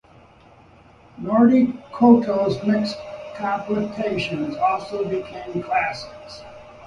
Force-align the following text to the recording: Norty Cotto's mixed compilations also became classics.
Norty 1.19 1.79
Cotto's 1.93 2.63
mixed 2.65 2.97
compilations 3.35 4.57
also 4.57 5.07
became 5.07 5.61
classics. 5.61 6.41